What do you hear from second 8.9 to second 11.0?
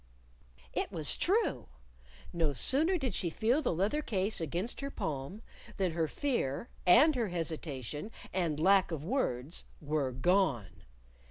words, were gone!